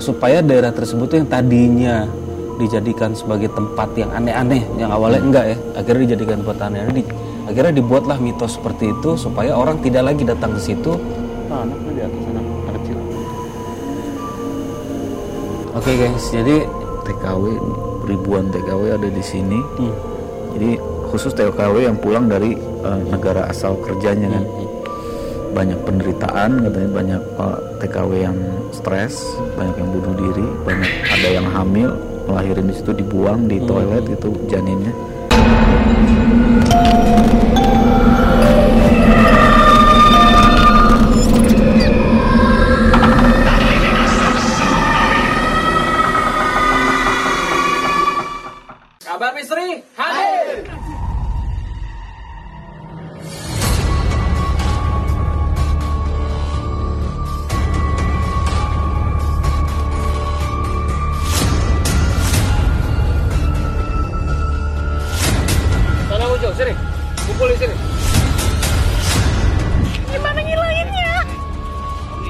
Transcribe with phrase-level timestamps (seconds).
[0.00, 2.08] supaya daerah tersebut tuh yang tadinya
[2.56, 7.08] dijadikan sebagai tempat yang aneh-aneh yang awalnya enggak ya akhirnya dijadikan tempat aneh-aneh di-
[7.44, 10.92] akhirnya dibuatlah mitos seperti itu supaya orang tidak lagi datang ke situ
[11.48, 12.44] Ah, anaknya di atas anak,
[12.74, 12.98] kecil.
[15.72, 16.56] oke guys jadi
[17.02, 17.42] TKW
[18.02, 19.58] ribuan TKW ada di sini.
[19.58, 19.94] hmm,
[20.50, 20.70] Jadi
[21.06, 24.44] khusus TKW yang pulang dari eh, negara asal kerjanya kan.
[25.50, 28.38] Banyak penderitaan katanya banyak eh, TKW yang
[28.70, 29.22] stres,
[29.58, 31.90] banyak yang bunuh diri, banyak ada yang hamil
[32.30, 34.94] melahirin di situ dibuang di toilet itu janinnya.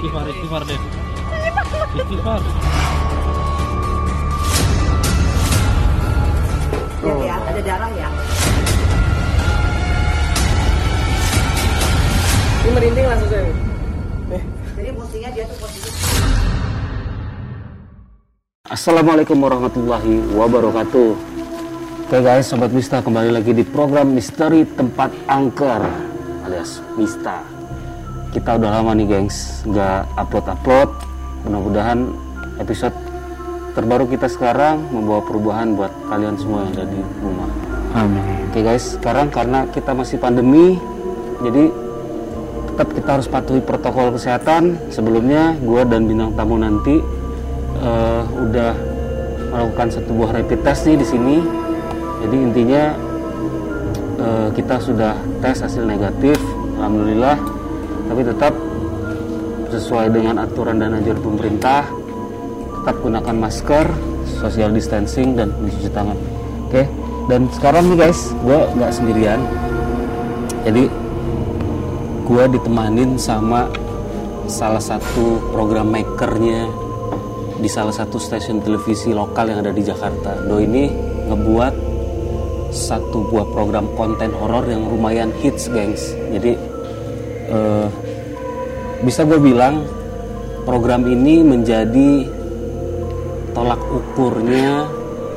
[0.00, 0.80] Istighfar, istighfar deh.
[1.92, 2.40] Istighfar.
[7.04, 8.08] Lihat ya, ada darah ya.
[12.64, 13.52] Ini merinding langsung saya.
[14.72, 15.88] Jadi mestinya dia tuh posisi
[18.72, 21.10] Assalamualaikum warahmatullahi wabarakatuh
[22.08, 25.84] Oke guys, Sobat Mista kembali lagi di program Misteri Tempat Angker
[26.48, 27.59] alias Mista
[28.30, 30.90] Kita udah lama nih gengs, nggak upload-upload
[31.46, 31.98] Mudah-mudahan
[32.62, 32.94] episode
[33.74, 37.50] terbaru kita sekarang membawa perubahan buat kalian semua yang ada di rumah
[37.94, 38.22] Amin.
[38.50, 40.78] Oke guys, sekarang karena kita masih pandemi
[41.42, 41.64] Jadi
[42.70, 47.02] tetap kita harus patuhi protokol kesehatan Sebelumnya gue dan bintang tamu nanti
[47.80, 48.72] eh, udah
[49.50, 51.36] melakukan satu buah rapid test nih di sini.
[52.22, 52.84] Jadi intinya
[54.20, 56.38] eh, kita sudah tes hasil negatif,
[56.78, 57.36] alhamdulillah.
[58.10, 58.54] Tapi tetap
[59.70, 61.86] sesuai dengan aturan dan anjuran pemerintah,
[62.82, 63.86] tetap gunakan masker,
[64.26, 66.18] social distancing dan mencuci tangan.
[66.66, 66.90] Oke.
[67.30, 69.40] Dan sekarang nih guys, gue nggak sendirian.
[70.66, 70.90] Jadi
[72.26, 73.70] gue ditemanin sama
[74.50, 76.66] salah satu program makernya
[77.62, 80.42] di salah satu stasiun televisi lokal yang ada di Jakarta.
[80.42, 80.90] Do ini
[81.30, 81.74] ngebuat
[82.74, 86.14] satu buah program konten horor yang lumayan hits, gengs.
[86.34, 86.69] Jadi
[87.50, 87.86] eh,
[89.02, 89.84] bisa gue bilang
[90.62, 92.28] program ini menjadi
[93.50, 94.86] tolak ukurnya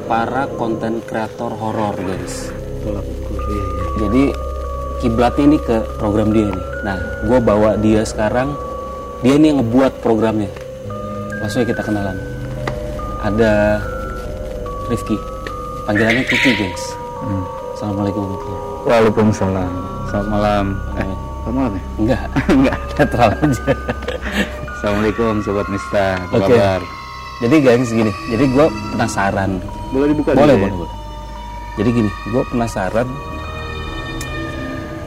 [0.06, 2.52] para konten kreator horor, guys.
[2.84, 3.86] Tolak ukur iya, iya.
[4.04, 4.24] Jadi
[5.02, 6.66] kiblatnya ini ke program dia nih.
[6.84, 6.98] Nah,
[7.28, 8.54] gue bawa dia sekarang.
[9.24, 10.52] Dia nih yang ngebuat programnya.
[11.40, 12.18] Langsung aja kita kenalan.
[13.24, 13.80] Ada
[14.92, 15.16] Rifki.
[15.88, 16.84] Panggilannya Kiki, gengs.
[17.24, 17.44] Hmm.
[17.76, 19.72] Assalamualaikum warahmatullahi Waalaikumsalam.
[20.12, 20.66] Selamat malam.
[21.00, 21.13] Eh,
[21.52, 21.84] malam ya?
[22.00, 22.22] Enggak,
[22.56, 22.78] Enggak.
[22.96, 23.72] netral aja.
[24.78, 26.08] Assalamualaikum sobat Mista.
[26.22, 26.56] Apa Oke.
[26.56, 26.82] kabar?
[27.42, 28.12] Jadi gengs gini.
[28.30, 28.66] Jadi gue
[28.96, 29.52] penasaran.
[29.92, 30.64] Boleh dibuka boleh, dulu ya?
[30.64, 30.94] boleh, boleh.
[31.74, 33.08] Jadi gini, gue penasaran.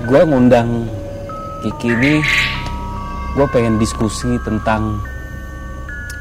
[0.06, 0.68] Gue ngundang
[1.64, 2.14] Kiki ini,
[3.34, 5.02] gue pengen diskusi tentang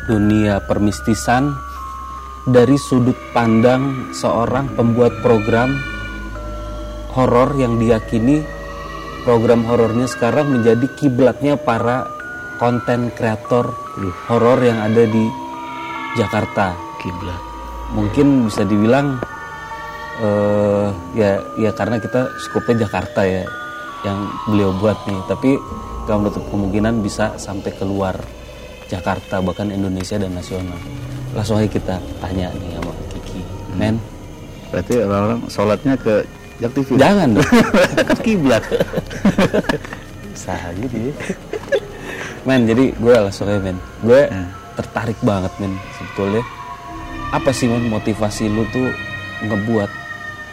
[0.07, 1.53] dunia permistisan
[2.45, 5.73] dari sudut pandang seorang pembuat program
[7.13, 8.45] horor yang diyakini
[9.25, 12.05] program horornya sekarang menjadi kiblatnya para
[12.61, 13.73] konten kreator
[14.29, 15.25] horor yang ada di
[16.15, 16.77] Jakarta.
[17.01, 17.41] Kiblat.
[17.93, 19.21] mungkin bisa dibilang
[20.17, 23.45] eh ya ya karena kita skupnya Jakarta ya
[24.01, 25.19] yang beliau buat nih.
[25.29, 25.57] Tapi
[26.05, 28.17] gak menutup kemungkinan bisa sampai keluar
[28.89, 30.77] Jakarta bahkan Indonesia dan nasional.
[31.33, 33.41] Langsung aja kita tanya nih sama Kiki.
[33.75, 33.97] Men?
[34.69, 36.25] Berarti orang-orang sholatnya ke
[36.57, 36.89] Jak TV.
[36.95, 37.47] jangan dong
[38.07, 38.63] Kan kiblat.
[40.33, 41.13] sah gitu ya
[42.43, 44.47] men jadi gue langsung aja men gue Hmm.
[44.75, 46.43] tertarik banget men sebetulnya
[47.29, 48.91] apa sih men motivasi lu tuh
[49.41, 49.89] ngebuat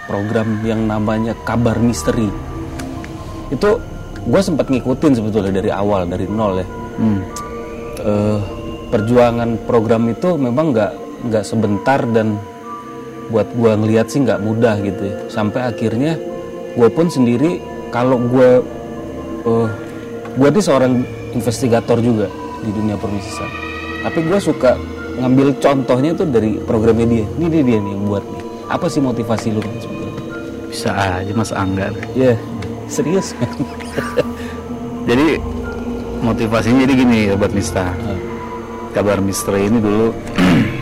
[0.05, 2.31] program yang namanya kabar misteri
[3.49, 3.71] itu
[4.23, 7.21] gue sempat ngikutin sebetulnya dari awal dari nol ya Hmm.
[7.99, 8.39] Eh,
[8.89, 10.93] perjuangan program itu memang nggak
[11.25, 12.37] nggak sebentar dan
[13.33, 15.17] buat gue ngelihat sih nggak mudah gitu ya.
[15.33, 16.21] Sampai akhirnya
[16.77, 18.61] gue pun sendiri kalau gue
[19.49, 19.69] eh
[20.37, 21.03] gue tuh seorang
[21.33, 22.29] investigator juga
[22.63, 24.75] di dunia permisisan tapi gue suka
[25.23, 27.27] ngambil contohnya tuh dari programnya dia.
[27.39, 28.43] Ini dia, dia nih yang buat nih.
[28.67, 29.75] Apa sih motivasi lu kan
[30.73, 31.95] Bisa aja Mas Angga.
[32.19, 32.35] ya
[32.95, 33.37] serius?
[35.09, 35.39] Jadi
[36.23, 37.91] motivasinya jadi gini sobat Mista.
[37.91, 38.19] Ah.
[38.93, 40.13] kabar misteri ini dulu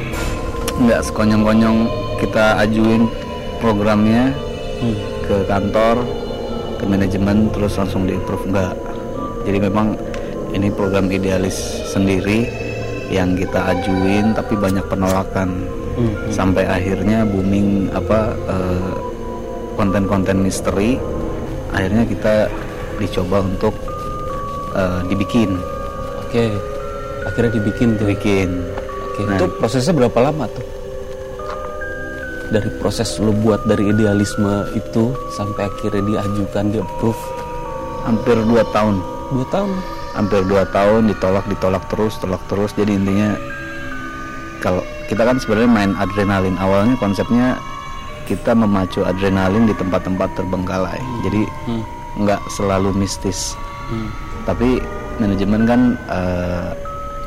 [0.82, 1.86] nggak sekonyong-konyong
[2.20, 3.08] kita ajuin
[3.58, 4.30] programnya
[4.80, 4.96] Hmm.
[5.24, 6.00] ke kantor
[6.76, 8.72] ke manajemen terus langsung di approve nggak
[9.44, 9.92] jadi memang
[10.50, 11.52] ini program idealis
[11.86, 12.48] sendiri
[13.08, 16.16] yang kita ajuin tapi banyak penolakan Hmm.
[16.32, 18.92] sampai akhirnya booming apa eh,
[19.74, 20.96] konten-konten misteri
[21.68, 22.48] akhirnya kita
[22.96, 23.76] dicoba untuk
[24.72, 25.60] eh, dibikin
[26.22, 26.46] Oke.
[27.20, 28.06] Akhirnya dibikin tuh.
[28.06, 28.48] bikin
[29.04, 29.20] Oke.
[29.26, 29.34] Nah.
[29.34, 30.62] Itu prosesnya berapa lama tuh?
[32.50, 37.22] Dari proses lu buat dari idealisme itu sampai akhirnya diajukan di approve?
[38.02, 38.98] Hampir dua tahun.
[39.30, 39.72] Dua tahun.
[40.10, 42.74] hampir dua tahun ditolak ditolak terus tolak terus.
[42.74, 43.38] Jadi intinya
[44.58, 46.58] kalau kita kan sebenarnya main adrenalin.
[46.58, 47.54] Awalnya konsepnya
[48.26, 50.98] kita memacu adrenalin di tempat-tempat terbengkalai.
[51.22, 51.82] Jadi Hmm.
[52.26, 53.54] nggak selalu mistis.
[53.90, 54.06] Hmm.
[54.46, 54.78] tapi
[55.18, 55.80] manajemen kan
[56.10, 56.70] eh,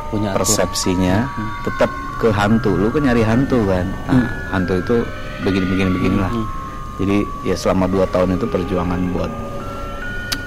[0.08, 1.28] Punya persepsinya
[1.64, 1.92] tetap
[2.24, 4.96] ke hantu lu kan nyari hantu kan nah, hantu itu
[5.44, 6.48] begini begini beginilah Hmm.
[6.96, 9.32] jadi ya selama dua tahun itu perjuangan buat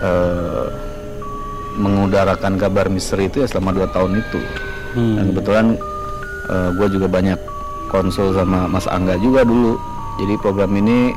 [0.00, 0.66] eh,
[1.76, 4.40] mengudarakan kabar misteri itu ya selama dua tahun itu
[4.96, 5.12] Hmm.
[5.12, 5.66] dan kebetulan
[6.46, 7.36] gue juga banyak
[7.86, 9.76] konsul sama Mas Angga juga dulu
[10.16, 11.10] jadi program ini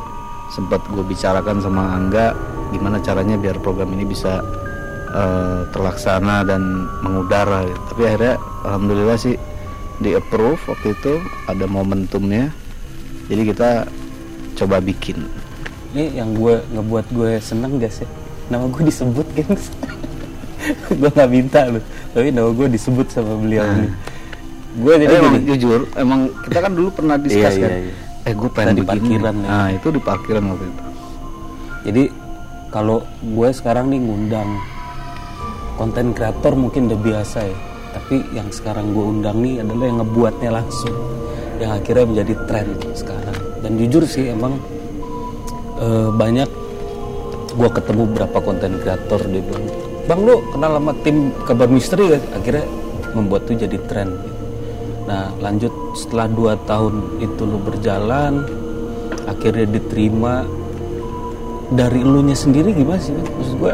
[0.50, 2.36] sempat gue bicarakan sama Angga
[2.70, 4.44] gimana caranya biar program ini bisa
[5.10, 6.62] eh, terlaksana dan
[7.00, 7.80] mengudara gitu.
[7.88, 8.34] tapi akhirnya
[8.66, 9.38] alhamdulillah sih
[10.00, 11.14] di approve waktu itu
[11.46, 12.52] ada momentumnya
[13.28, 13.70] jadi kita
[14.56, 15.28] coba bikin
[15.90, 18.06] Ini yang gue ngebuat gue seneng gak sih?
[18.48, 19.74] Nama gue disebut gengs.
[21.02, 23.74] gue nggak minta loh, tapi nama gue disebut sama beliau Nah.
[23.80, 23.92] nih.
[24.78, 27.94] Gue jadi emang gini, jujur emang kita kan dulu pernah diskus Iya, kan iya, iya.
[28.24, 29.48] eh gue pengen di parkiran ya.
[29.48, 30.84] nah itu di parkiran waktu itu
[31.82, 32.04] jadi
[32.70, 34.50] kalau gue sekarang nih ngundang
[35.74, 37.58] konten kreator mungkin udah biasa ya,
[37.92, 40.96] tapi yang sekarang gue undang nih adalah yang ngebuatnya langsung,
[41.58, 43.38] yang akhirnya menjadi tren sekarang.
[43.60, 44.58] Dan jujur sih emang
[45.82, 46.50] eh, banyak
[47.50, 49.66] gue ketemu berapa konten kreator dia bilang
[50.06, 52.24] bang lu kenal sama tim kabar misteri gak?
[52.34, 52.66] akhirnya
[53.14, 54.10] membuat tuh jadi tren.
[55.10, 58.46] Nah lanjut setelah dua tahun itu lu berjalan
[59.26, 60.46] akhirnya diterima.
[61.70, 63.74] Dari lu nya sendiri gimana sih maksud gue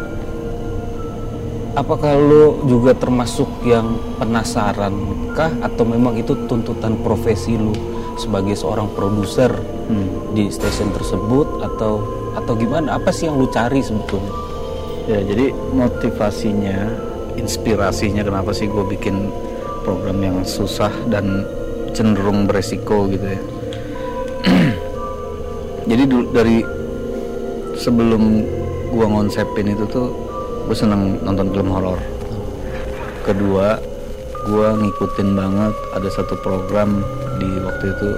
[1.75, 4.95] apakah lu juga termasuk yang penasaran
[5.35, 5.51] kah?
[5.61, 7.75] Atau memang itu tuntutan profesi lu
[8.15, 9.51] sebagai seorang produser
[10.31, 11.61] di stasiun tersebut?
[11.61, 11.93] Atau
[12.35, 12.95] atau gimana?
[12.97, 14.33] Apa sih yang lu cari sebetulnya?
[15.05, 16.89] Ya jadi motivasinya,
[17.37, 19.29] inspirasinya kenapa sih gue bikin
[19.85, 21.45] program yang susah dan
[21.93, 23.41] cenderung beresiko gitu ya.
[25.93, 26.65] jadi dari
[27.77, 28.41] sebelum
[28.89, 30.24] gue ngonsepin itu tuh
[30.65, 31.99] gue seneng nonton film horor.
[33.21, 33.77] Kedua,
[34.45, 37.01] gue ngikutin banget ada satu program
[37.37, 38.09] di waktu itu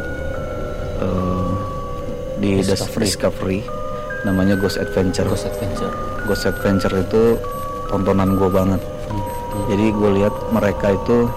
[0.99, 1.49] eh,
[2.37, 3.05] di Discovery.
[3.05, 3.59] Discovery.
[4.25, 5.29] namanya Ghost Adventure.
[5.29, 5.93] Ghost Adventure
[6.25, 7.39] Ghost Adventure itu
[7.87, 8.81] tontonan gue banget.
[9.71, 11.29] Jadi gue lihat mereka itu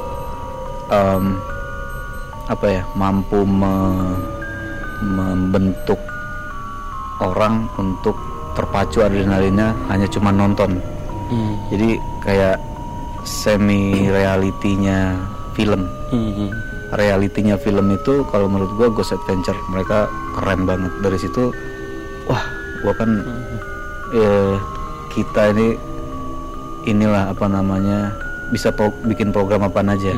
[0.91, 1.39] em,
[2.51, 4.19] apa ya mampu me-
[5.01, 6.01] membentuk
[7.23, 8.17] orang untuk
[8.59, 10.83] terpacu adrenalinnya hanya cuma nonton.
[11.31, 11.55] Hmm.
[11.71, 11.91] Jadi
[12.27, 12.59] kayak
[13.23, 15.15] semi realitinya
[15.55, 15.87] film.
[16.11, 16.50] Hmm, hmm.
[16.91, 21.55] Realitinya film itu kalau menurut gue Ghost Adventure mereka keren banget dari situ.
[22.26, 22.43] Wah,
[22.83, 23.11] gue kan
[24.11, 24.57] eh,
[25.14, 25.78] kita ini
[26.90, 28.11] inilah apa namanya
[28.50, 30.14] bisa pro- bikin program apa aja.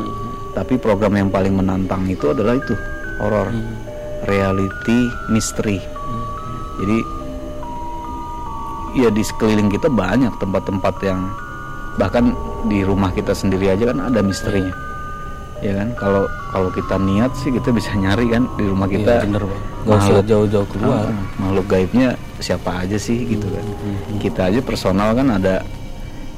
[0.52, 2.76] Tapi program yang paling menantang itu adalah itu
[3.20, 3.52] horor,
[4.28, 5.80] reality, misteri.
[6.80, 6.98] Jadi
[8.94, 11.20] ya di sekeliling kita banyak tempat-tempat yang
[11.94, 12.32] bahkan
[12.64, 14.72] di rumah kita sendiri aja kan ada misterinya.
[15.62, 15.94] Ya kan?
[15.94, 19.12] Kalau kalau kita niat sih kita bisa nyari kan di rumah Iya, kita.
[19.24, 19.62] bener bang.
[19.62, 21.04] Gak usah makhluk- jauh-jauh keluar.
[21.06, 22.08] Ah, makhluk gaibnya
[22.38, 23.64] siapa aja sih gitu kan.
[24.18, 25.62] Kita aja personal kan ada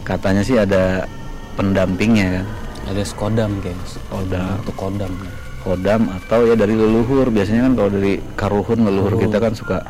[0.02, 1.08] katanya sih ada
[1.54, 2.46] pendampingnya kan.
[2.84, 3.96] Ada skodam gengs.
[4.12, 4.60] Kodam.
[4.60, 5.12] atau kodam.
[5.64, 7.32] Kodam atau ya dari leluhur.
[7.32, 9.16] Biasanya kan kalau dari karuhun leluhur.
[9.16, 9.80] kita kan suka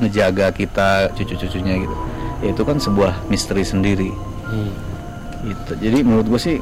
[0.00, 1.96] ngejaga kita cucu-cucunya gitu.
[2.42, 4.10] Ya itu kan sebuah misteri sendiri.
[4.52, 4.72] Hmm.
[5.42, 5.72] gitu.
[5.80, 6.56] Jadi menurut gue sih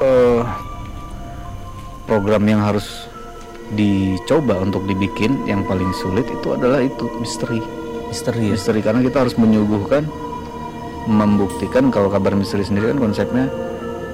[0.00, 0.42] eh,
[2.06, 3.10] program yang harus
[3.74, 7.58] dicoba untuk dibikin yang paling sulit itu adalah itu misteri.
[8.06, 8.54] Misteri ya?
[8.54, 10.06] Misteri karena kita harus menyuguhkan
[11.06, 13.46] membuktikan kalau kabar misteri sendiri kan konsepnya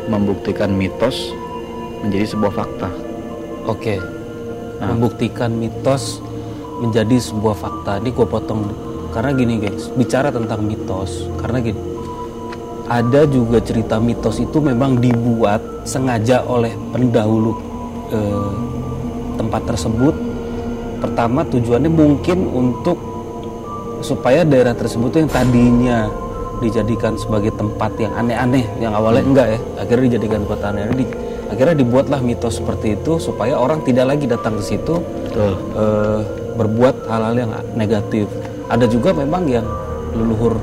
[0.08, 1.32] membuktikan mitos
[2.02, 2.88] menjadi sebuah fakta.
[3.68, 4.00] Oke.
[4.82, 4.98] Nah.
[4.98, 6.18] membuktikan mitos
[6.82, 8.02] menjadi sebuah fakta.
[8.02, 8.66] Ini gue potong.
[9.14, 9.86] Karena gini guys.
[9.94, 11.30] Bicara tentang mitos.
[11.38, 11.78] Karena gini.
[12.90, 17.54] Ada juga cerita mitos itu memang dibuat sengaja oleh pendahulu
[18.10, 18.52] eh,
[19.38, 20.12] tempat tersebut.
[20.98, 22.98] Pertama tujuannya mungkin untuk
[24.02, 26.10] supaya daerah tersebut yang tadinya
[26.58, 30.96] dijadikan sebagai tempat yang aneh-aneh, yang awalnya enggak ya, akhirnya dijadikan tempat aneh-aneh.
[31.06, 31.14] Di-
[31.50, 35.00] akhirnya dibuatlah mitos seperti itu supaya orang tidak lagi datang ke situ.
[35.00, 35.52] Betul.
[35.78, 38.26] eh, berbuat hal-hal yang negatif.
[38.68, 39.66] Ada juga memang yang
[40.12, 40.56] leluhur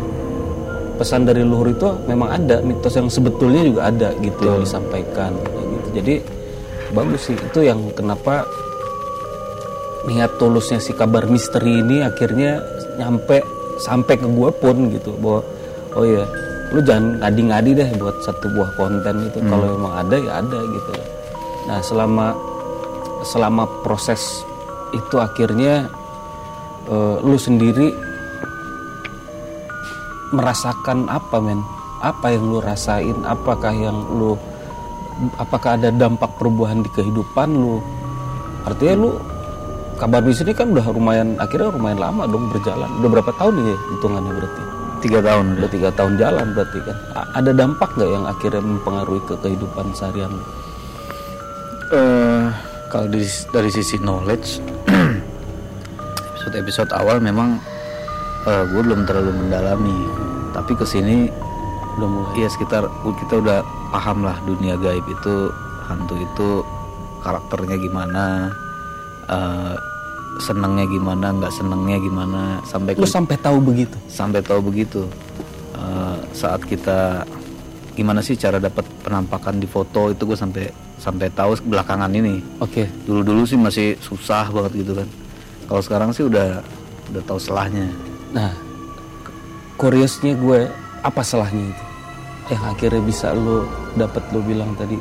[1.00, 5.32] pesan dari leluhur itu memang ada mitos yang sebetulnya juga ada gitu yang disampaikan.
[5.40, 5.88] Gitu.
[5.96, 6.16] Jadi
[6.92, 7.38] bagus sih.
[7.40, 8.44] Itu yang kenapa
[10.12, 12.60] niat tulusnya si kabar misteri ini akhirnya
[13.00, 13.40] nyampe
[13.80, 15.42] sampai ke gue pun gitu bahwa
[15.96, 16.24] oh ya
[16.70, 20.92] lu jangan ngadi-ngadi deh buat satu buah konten gitu kalau memang ada ya ada gitu.
[21.66, 22.28] Nah selama
[23.24, 24.44] selama proses
[24.96, 25.88] itu akhirnya
[26.90, 27.94] eh, lu sendiri
[30.34, 31.62] merasakan apa men?
[32.00, 33.18] Apa yang lu rasain?
[33.28, 34.40] Apakah yang lu
[35.36, 37.84] apakah ada dampak perubahan di kehidupan lu?
[38.64, 39.10] Artinya lu
[40.00, 42.88] kabar bis ini kan udah lumayan akhirnya lumayan lama dong berjalan.
[43.04, 44.62] Udah berapa tahun nih ya hitungannya berarti?
[45.00, 45.58] Tiga tahun udah.
[45.60, 46.98] udah tiga tahun jalan berarti kan.
[47.16, 50.46] A- ada dampak nggak yang akhirnya mempengaruhi ke kehidupan seharian lu?
[51.90, 52.46] Eh,
[52.88, 54.62] kalau dari, dari sisi knowledge
[56.56, 57.62] episode episode awal memang
[58.48, 60.00] gue belum terlalu mendalami.
[60.56, 61.30] Tapi ke sini
[62.00, 63.60] udah mulai ya sekitar kita udah
[63.92, 65.52] paham lah dunia gaib itu
[65.86, 66.50] hantu itu
[67.20, 68.48] karakternya gimana
[69.28, 69.76] eh,
[70.40, 73.98] senangnya gimana nggak senangnya gimana sampai lu sampai tahu begitu?
[74.08, 75.06] Sampai tahu begitu.
[75.76, 77.28] Eh, saat kita
[77.94, 82.42] gimana sih cara dapat penampakan di foto itu gue sampai sampai tahu belakangan ini.
[82.64, 82.88] Oke.
[83.06, 85.10] Dulu dulu sih masih susah banget gitu kan
[85.70, 86.66] kalau sekarang sih udah
[87.08, 87.86] udah tahu selahnya
[88.30, 88.54] Nah,
[89.76, 91.84] kuriousnya gue apa salahnya itu?
[92.50, 94.98] Yang akhirnya bisa lo dapat lo bilang tadi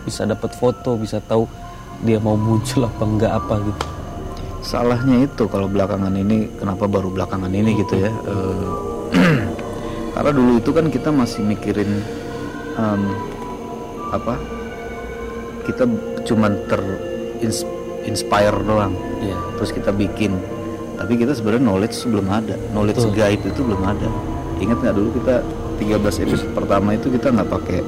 [0.00, 1.44] bisa dapat foto, bisa tahu
[2.00, 3.84] dia mau muncul apa enggak apa gitu.
[4.62, 8.68] salahnya itu kalau belakangan ini kenapa baru belakangan ini gitu ya Eh,
[10.14, 12.00] karena dulu itu kan kita masih mikirin
[12.74, 13.02] em,
[14.10, 14.36] apa
[15.64, 15.84] kita
[16.24, 16.80] cuman ter
[17.40, 17.68] ins-
[18.02, 19.36] inspire doang Iya.
[19.54, 20.32] terus kita bikin
[20.94, 23.16] tapi kita sebenarnya knowledge belum ada knowledge Betul.
[23.16, 24.08] gaib itu belum ada
[24.58, 25.34] ingat nggak dulu kita
[25.78, 27.80] 13 episode pertama itu kita nggak pakai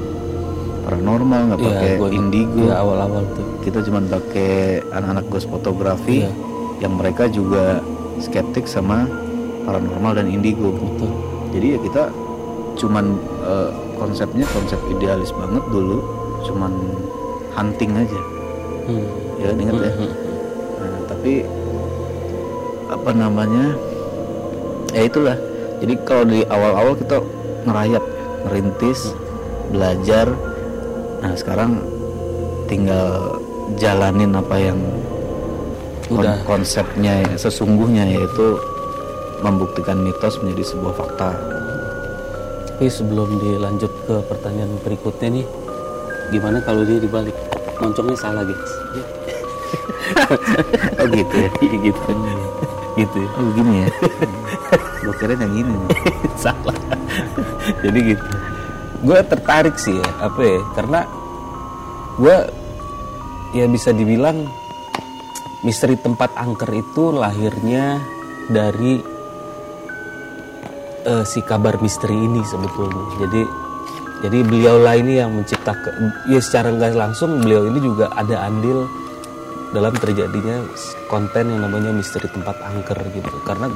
[0.83, 2.11] paranormal nggak Iya, pakai ingat.
[2.11, 3.45] indigo Iya, awal-awal tuh.
[3.61, 4.51] kita cuma pakai
[4.87, 6.31] anak-anak ghost fotografi Iya.
[6.79, 7.79] yang mereka juga
[8.19, 9.05] skeptik sama
[9.63, 11.09] paranormal dan indigo Betul.
[11.49, 12.03] jadi ya kita
[12.75, 13.05] cuman
[13.43, 16.01] eh, konsepnya konsep idealis banget dulu
[16.43, 16.73] cuman
[17.51, 18.21] hunting aja
[18.83, 19.07] Hmm.
[19.43, 19.91] Ya kan, ingat ya.
[20.79, 21.33] Nah, tapi
[22.87, 23.65] apa namanya
[24.95, 25.37] ya itulah.
[25.83, 27.19] Jadi kalau di awal-awal kita
[27.67, 28.03] ngerayap
[28.47, 29.11] ngerintis
[29.67, 30.31] belajar.
[31.19, 31.83] Nah sekarang
[32.71, 33.39] tinggal
[33.79, 34.79] jalanin apa yang
[36.07, 36.39] kon- Udah.
[36.47, 38.59] konsepnya sesungguhnya yaitu
[39.43, 41.31] membuktikan mitos menjadi sebuah fakta.
[42.73, 45.45] Tapi sebelum dilanjut ke pertanyaan berikutnya nih,
[46.31, 47.35] gimana kalau dia dibalik?
[47.79, 48.71] Moncongnya salah guys.
[50.99, 51.49] Oh gitu ya?
[51.59, 52.11] Gitu.
[52.93, 53.29] gitu ya.
[53.39, 53.89] oh gini ya?
[55.03, 55.73] Gue kira yang gini
[56.43, 56.77] salah.
[57.83, 58.25] Jadi gitu.
[59.03, 60.59] Gue tertarik sih ya apa ya?
[60.75, 60.99] Karena
[62.15, 62.37] gue
[63.57, 64.47] ya bisa dibilang
[65.63, 67.99] misteri tempat angker itu lahirnya
[68.47, 68.99] dari
[71.03, 73.05] eh, si kabar misteri ini sebetulnya.
[73.19, 73.41] Jadi
[74.23, 78.87] jadi beliau lah ini yang menciptakan ya secara nggak langsung beliau ini juga ada andil
[79.73, 80.61] dalam terjadinya
[81.09, 83.33] konten yang namanya misteri tempat angker gitu.
[83.43, 83.67] Karena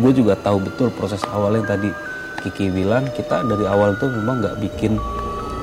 [0.00, 1.92] gue juga tahu betul proses awalnya tadi.
[2.40, 4.96] Kiki bilang kita dari awal tuh memang nggak bikin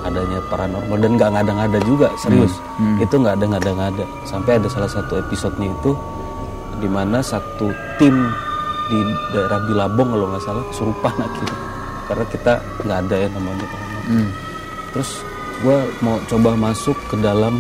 [0.06, 2.54] adanya paranormal dan nggak ngada-ngada juga serius.
[3.02, 4.06] Itu nggak ada ngada-ngada.
[4.30, 5.92] Sampai ada salah satu episodenya itu
[6.78, 8.14] di mana satu tim
[8.88, 9.00] di
[9.34, 11.60] daerah Bilabong kalau nggak salah kesurupan akhirnya.
[12.06, 12.54] Karena kita
[12.86, 13.86] nggak ada yang namanya paranormal.
[14.08, 14.32] Hmm.
[14.96, 15.20] terus
[15.60, 17.60] gue mau coba masuk ke dalam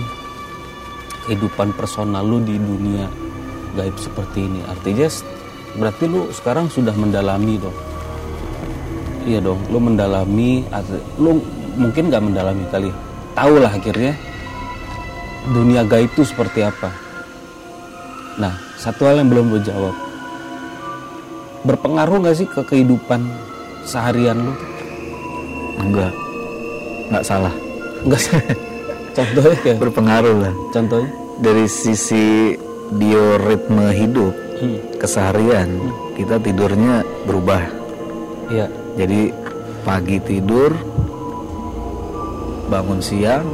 [1.27, 3.11] kehidupan personal lu di dunia
[3.75, 4.63] gaib seperti ini.
[4.63, 5.11] Artinya
[5.75, 7.77] berarti lu sekarang sudah mendalami dong?
[9.27, 10.63] Iya dong lu mendalami
[11.19, 11.43] lu
[11.75, 12.89] mungkin nggak mendalami kali.
[13.35, 14.15] Tahu lah akhirnya
[15.51, 16.89] dunia gaib itu seperti apa.
[18.39, 19.93] Nah satu hal yang belum lu jawab.
[21.67, 23.27] Berpengaruh nggak sih ke kehidupan
[23.83, 24.53] seharian lu?
[25.83, 26.15] Enggak
[27.11, 27.53] nggak salah.
[28.07, 28.66] Enggak sih.
[29.17, 30.53] Contohnya kayak berpengaruh lah.
[30.69, 31.09] Contohnya.
[31.37, 32.57] dari sisi
[32.89, 34.81] bioritme hidup Hmm.
[34.97, 35.69] keseharian
[36.13, 37.61] kita tidurnya berubah.
[38.49, 38.65] Iya.
[38.97, 39.29] jadi
[39.83, 40.73] pagi tidur
[42.65, 43.45] bangun siang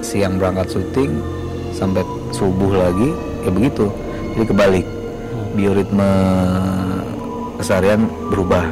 [0.00, 1.18] siang berangkat syuting
[1.74, 3.10] sampai subuh lagi
[3.42, 3.90] ya begitu.
[4.34, 4.86] Jadi kebalik.
[5.58, 6.10] Bioritme
[7.58, 8.70] keseharian berubah.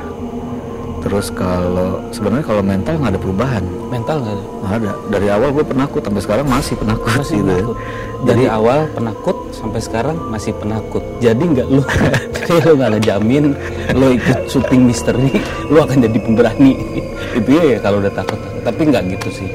[1.02, 3.64] Terus kalau sebenarnya kalau mental nggak ada perubahan
[3.96, 4.44] mental nggak ada?
[4.76, 4.92] Ada.
[5.08, 7.56] Dari awal gue penakut sampai sekarang masih penakut masih gitu ya.
[7.56, 7.76] penakut.
[8.28, 11.04] Dari awal penakut sampai sekarang masih penakut.
[11.24, 13.44] Jadi nggak lu kayak lu nggak ada jamin
[13.96, 15.32] lu ikut syuting misteri
[15.72, 16.72] lu akan jadi pemberani.
[17.32, 18.38] Itu ya kalau udah takut.
[18.60, 19.48] Tapi nggak gitu sih.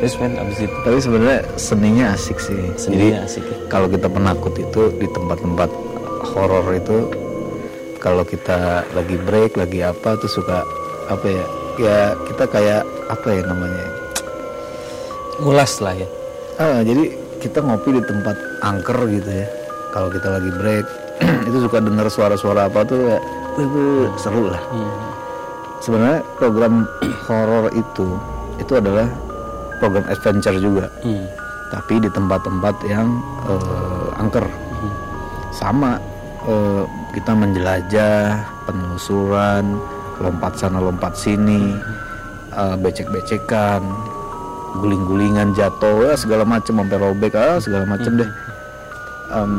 [0.00, 0.76] Terus men abis itu?
[0.84, 2.56] Tapi sebenarnya seninya asik sih.
[2.80, 3.56] Sendiri asik ya.
[3.68, 5.70] kalau kita penakut itu di tempat-tempat
[6.34, 7.08] horor itu
[8.00, 10.60] kalau kita lagi break lagi apa tuh suka
[11.08, 11.44] apa ya
[11.78, 13.86] ya kita kayak apa ya namanya
[15.42, 16.08] ngulas lah ya.
[16.60, 17.10] Ah, jadi
[17.42, 19.46] kita ngopi di tempat angker gitu ya.
[19.90, 20.86] Kalau kita lagi break
[21.48, 23.18] itu suka dengar suara-suara apa tuh ya
[23.58, 24.62] wih, wih, seru lah.
[25.82, 26.86] Sebenarnya program
[27.26, 28.18] horor itu
[28.62, 29.10] itu adalah
[29.82, 30.86] program adventure juga.
[31.02, 31.26] Hmm.
[31.72, 33.18] tapi di tempat-tempat yang
[33.50, 34.46] eh, angker.
[35.50, 35.98] Sama
[36.46, 39.82] eh, kita menjelajah penelusuran
[40.22, 41.74] lompat sana lompat sini
[42.54, 43.82] eh, becek-becekan
[44.74, 48.30] guling-gulingan jatuh ya segala macam sampai robek ah segala macam deh.
[49.30, 49.52] Em,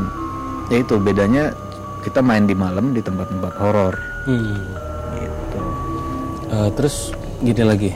[0.68, 1.56] ya itu bedanya
[2.04, 3.94] kita main di malam di tempat-tempat horor.
[4.28, 4.60] Hmm.
[5.16, 5.60] gitu.
[6.52, 7.90] Eh, terus gini lagi?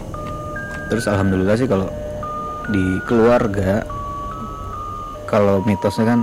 [0.89, 1.87] Terus alhamdulillah sih kalau
[2.73, 3.85] di keluarga
[5.29, 6.21] kalau mitosnya kan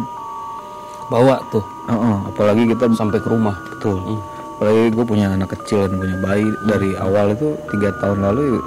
[1.08, 1.64] bawa tuh.
[1.88, 3.56] Oh, oh, apalagi kita sampai ke rumah.
[3.72, 4.20] Betul
[4.58, 8.58] apalagi gue punya anak kecil dan punya bayi dari awal itu tiga tahun lalu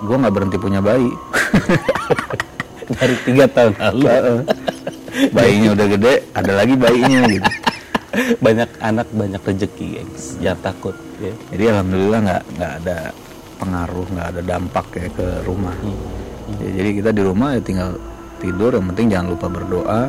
[0.00, 1.10] gue nggak berhenti punya bayi.
[2.88, 4.06] Dari tiga tahun lalu.
[5.36, 7.50] Bayinya udah gede ada lagi bayinya gitu.
[8.44, 11.34] Banyak anak banyak rezeki gengs jangan takut ya.
[11.52, 12.98] Jadi alhamdulillah nggak nggak ada
[13.60, 15.76] pengaruh nggak ada dampak ya ke rumah.
[16.56, 18.00] Ya, jadi kita di rumah ya tinggal
[18.40, 20.02] tidur yang penting jangan lupa berdoa.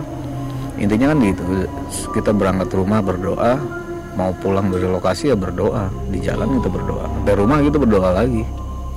[0.80, 1.44] Intinya kan gitu
[2.16, 3.79] kita berangkat rumah berdoa
[4.20, 8.44] mau pulang dari lokasi ya berdoa di jalan kita berdoa dari rumah kita berdoa lagi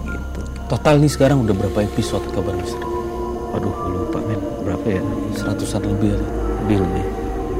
[0.02, 2.90] gitu total nih sekarang udah berapa episode kabar misteri
[3.52, 4.40] Waduh, gue lupa men.
[4.64, 5.02] Berapa ya?
[5.36, 6.20] seratusan lebih ya
[6.64, 7.04] Lebih lebih.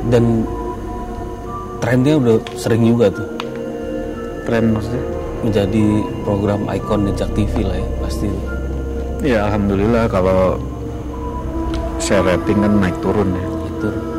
[0.08, 0.24] dan
[1.78, 3.28] trennya udah sering juga tuh
[4.42, 5.04] Tren maksudnya?
[5.42, 5.84] menjadi
[6.24, 8.26] program ikon Nejak TV lah ya pasti
[9.20, 10.56] Ya alhamdulillah kalau
[11.98, 13.46] share rating kan naik turun ya.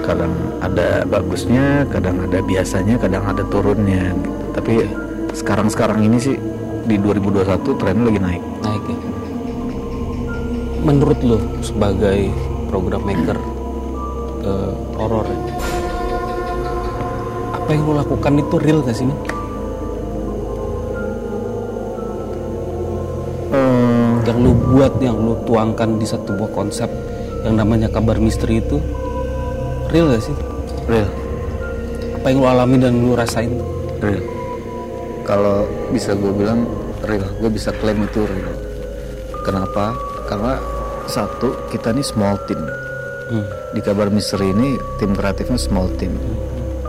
[0.04, 4.12] Kadang ada bagusnya, kadang ada biasanya, kadang ada turunnya.
[4.20, 4.32] gitu.
[4.52, 4.74] Tapi
[5.32, 6.36] sekarang-sekarang ini sih
[6.84, 8.44] di 2021 trennya lagi naik.
[8.62, 9.14] naik ya
[10.84, 12.28] menurut lo sebagai
[12.68, 13.40] program maker
[14.48, 15.24] eh, horor
[17.56, 19.16] apa yang lo lakukan itu real gak sih men?
[23.56, 26.92] Eh, yang lu buat yang lu tuangkan di satu buah konsep
[27.48, 28.84] yang namanya kabar misteri itu
[29.94, 30.36] real gak sih
[30.84, 31.08] real,
[32.14, 33.54] apa yang lu alami dan lu rasain
[34.00, 34.20] real.
[35.24, 36.68] Kalau bisa gue bilang
[37.02, 38.52] real, gue bisa klaim itu real.
[39.42, 39.96] Kenapa?
[40.26, 40.60] Karena
[41.06, 42.60] satu kita nih small team.
[43.24, 43.46] hmm.
[43.72, 46.12] di kabar misteri ini tim kreatifnya small team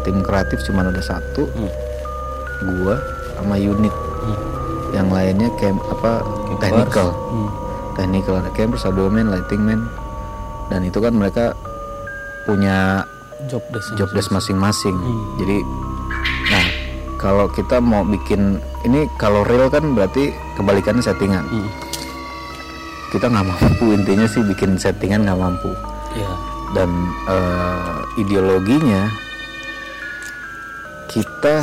[0.02, 1.70] tim kreatif cuma ada satu Hmm.
[2.74, 2.98] gua
[3.32, 3.94] sama unit
[4.90, 6.26] yang lainnya camp apa
[6.58, 7.50] technical Hmm.
[7.94, 9.86] technical ada campers ada man lighting man
[10.68, 11.54] dan itu kan mereka
[12.44, 13.08] punya
[13.48, 14.96] job desk job desk masing-masing.
[15.40, 15.58] jadi
[16.52, 16.66] nah
[17.20, 21.44] kalau kita mau bikin ini kalau real kan berarti kebalikannya settingan.
[21.48, 21.70] Hmm.
[23.14, 25.70] kita nggak mampu intinya sih bikin settingan nggak mampu.
[26.18, 26.32] Ya
[26.74, 26.90] dan
[27.30, 29.08] eh, ideologinya
[31.06, 31.62] kita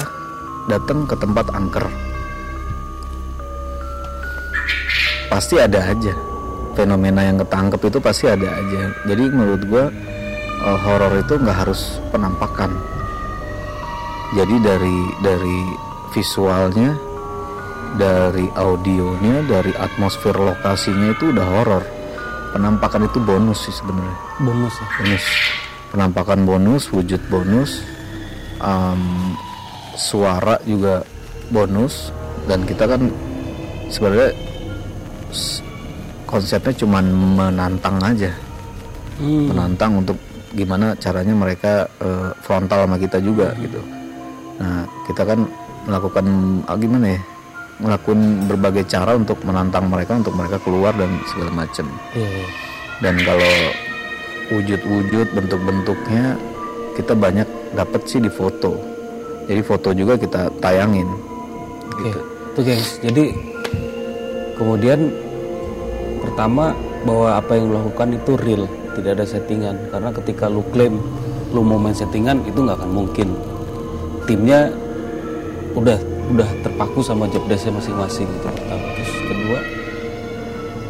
[0.72, 1.86] datang ke tempat angker.
[5.28, 6.16] Pasti ada aja.
[6.72, 8.82] Fenomena yang ketangkep itu pasti ada aja.
[9.04, 9.92] Jadi menurut gua
[10.62, 12.72] eh, horor itu nggak harus penampakan.
[14.32, 15.60] Jadi dari dari
[16.16, 16.96] visualnya
[18.00, 21.84] dari audionya dari atmosfer lokasinya itu udah horor.
[22.52, 24.18] Penampakan itu bonus sih sebenarnya.
[24.44, 24.88] Bonus ya?
[25.00, 25.26] Bonus.
[25.92, 27.84] Penampakan bonus wujud bonus
[28.62, 29.34] Em,
[29.98, 31.02] suara juga
[31.50, 32.14] bonus
[32.46, 33.10] dan kita kan
[33.90, 34.38] sebenarnya
[36.30, 38.32] konsepnya cuman menantang aja.
[39.22, 39.54] Hmm.
[39.54, 40.18] menantang untuk
[40.52, 43.82] gimana caranya mereka eh, frontal sama kita juga gitu.
[44.60, 45.40] Nah kita kan
[45.88, 46.26] melakukan
[46.70, 47.22] ah, gimana ya
[47.82, 52.48] melakukan berbagai cara untuk menantang mereka untuk mereka keluar dan segala macam Iya, iya.
[53.02, 53.54] dan kalau
[54.54, 56.38] wujud-wujud bentuk-bentuknya
[56.94, 58.78] kita banyak dapat sih di foto.
[59.50, 61.10] Jadi foto juga kita tayangin
[61.92, 62.22] Oke, gitu.
[62.54, 62.90] Tuh gengs.
[63.02, 63.24] Jadi
[64.60, 65.10] kemudian
[66.22, 68.64] pertama bahwa apa yang lo lakukan itu real
[68.98, 69.76] tidak ada settingan.
[69.92, 71.00] Karena ketika lu klaim
[71.52, 73.28] lu mau main settingan itu nggak akan mungkin.
[74.28, 74.72] Timnya
[75.76, 76.00] udah
[76.32, 78.48] udah terpaku sama job desknya masing-masing gitu.
[78.48, 79.60] Pertama terus kedua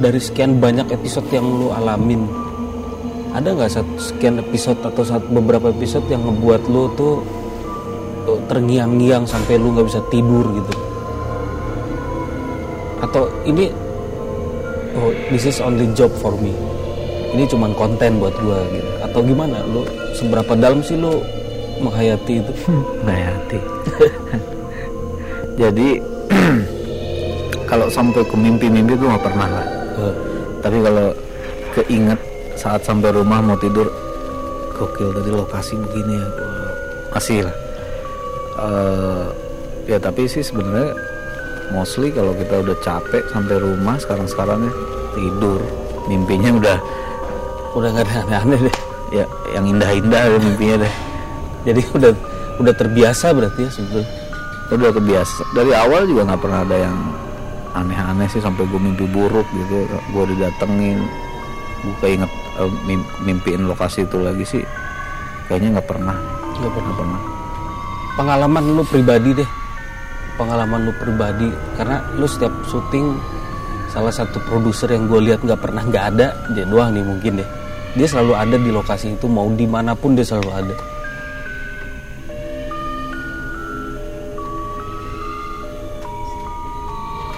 [0.02, 2.26] dari sekian banyak episode yang lu alamin
[3.32, 7.24] ada nggak sekian episode atau satu beberapa episode yang ngebuat lu tuh
[8.50, 10.74] terngiang-ngiang sampai lu nggak bisa tidur gitu?
[13.02, 13.72] Atau ini
[15.00, 16.52] oh this is only job for me
[17.32, 21.24] ini cuman konten buat gua gitu atau gimana lu seberapa dalam sih lu
[21.82, 22.54] menghayati itu
[23.04, 23.60] Hayati.
[25.62, 26.00] Jadi
[27.70, 29.68] kalau sampai ke mimpi-mimpi gue nggak pernah lah.
[30.00, 30.16] Eh,
[30.62, 31.08] Tapi kalau
[31.74, 32.20] keinget
[32.54, 33.90] saat sampai rumah mau tidur,
[34.78, 36.28] gokil tadi lokasi begini ya,
[37.12, 37.56] masih lah.
[38.62, 39.26] Eh,
[39.90, 40.94] ya tapi sih sebenarnya
[41.74, 44.74] mostly kalau kita udah capek sampai rumah sekarang-sekarang ya
[45.18, 45.60] tidur,
[46.06, 46.78] mimpinya udah
[47.76, 48.76] udah nggak ada aneh-aneh deh.
[49.12, 50.94] Ya yang indah-indah ya mimpinya deh.
[51.62, 52.12] jadi udah
[52.58, 54.10] udah terbiasa berarti ya sebetulnya.
[54.72, 56.98] Udah kebiasa dari awal juga nggak pernah ada yang
[57.76, 59.88] aneh-aneh sih sampai gue mimpi buruk gitu.
[60.16, 61.00] Gue didatengin.
[61.82, 62.32] Gue keinget
[62.88, 64.64] mim- mimpiin lokasi itu lagi sih.
[65.52, 66.16] Kayaknya nggak pernah.
[66.56, 66.94] Nggak pernah.
[66.96, 67.22] Pernah.
[68.16, 69.50] Pengalaman lu pribadi deh.
[70.40, 71.50] Pengalaman lu pribadi.
[71.76, 73.12] Karena lu setiap syuting
[73.92, 77.50] salah satu produser yang gue lihat nggak pernah nggak ada dia doang nih mungkin deh
[77.92, 80.76] dia selalu ada di lokasi itu mau di mana pun dia selalu ada.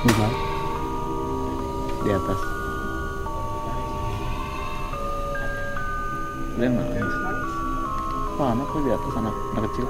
[0.03, 0.35] Di mana?
[2.05, 2.39] Di atas.
[6.53, 7.13] Dia nangis
[8.37, 9.87] Wah, anak di atas anak anak kecil.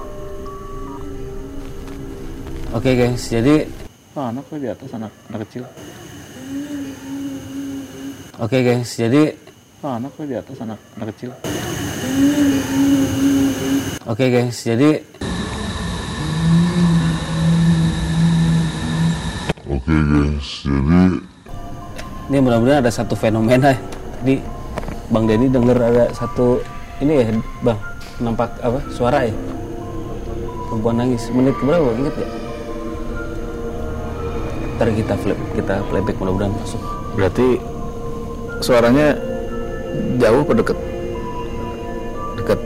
[2.74, 3.56] Oke guys jadi
[4.16, 5.64] Wah, anak di atas anak anak kecil.
[8.40, 9.36] Oke guys jadi
[9.84, 11.36] Wah, anak tuh di atas anak anak kecil.
[14.08, 15.04] Oke guys jadi
[19.68, 21.20] Oke guys, jadi
[22.32, 23.76] ini mudah-mudahan ada satu fenomena.
[24.24, 24.40] Tadi
[25.12, 26.64] Bang Denny denger ada satu
[27.04, 27.76] ini ya Bang
[28.24, 29.36] nampak apa suara ya?
[30.72, 31.28] Perempuan nangis.
[31.36, 32.28] Menit keberapa inget ya?
[34.80, 36.80] Ntar kita flip kita playback mudah-mudahan masuk.
[37.20, 37.60] Berarti
[38.64, 39.33] suaranya
[40.18, 40.78] jauh apa deket?
[42.40, 42.60] Deket.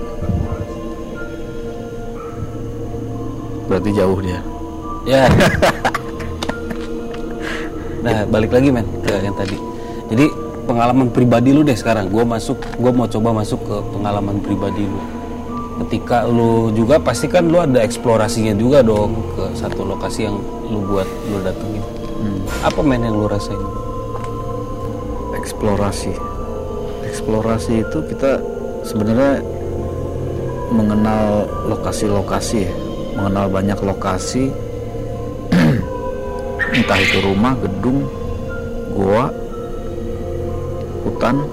[3.67, 4.39] Berarti jauh dia.
[5.07, 5.27] Ya.
[8.03, 9.59] Nah balik lagi men ke yang tadi.
[10.07, 10.31] Jadi
[10.63, 12.07] pengalaman pribadi lu deh sekarang.
[12.07, 15.01] Gue masuk gue mau coba masuk ke pengalaman pribadi lu.
[15.83, 20.39] Ketika lu juga pasti kan lu ada eksplorasinya juga dong ke satu lokasi yang
[20.71, 21.83] lu buat lu datengin.
[22.63, 23.59] Apa men yang lu rasain?
[25.35, 26.36] Eksplorasi
[27.27, 28.39] eksplorasi itu kita
[28.87, 29.43] sebenarnya
[30.71, 32.71] mengenal lokasi-lokasi ya.
[33.19, 34.47] Mengenal banyak lokasi.
[36.79, 38.07] Entah itu rumah gedung
[38.95, 39.27] goa
[41.03, 41.43] hutan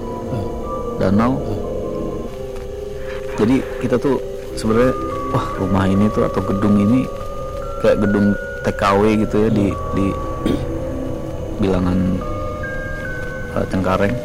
[0.95, 1.43] danau.
[3.35, 4.15] Jadi kita tuh
[4.55, 4.95] sebenarnya
[5.35, 7.03] wah rumah ini tuh atau gedung ini
[7.83, 8.31] kayak gedung
[8.63, 10.07] TKW gitu ya di di
[11.59, 11.99] bilangan
[13.59, 14.15] eh, Cengkareng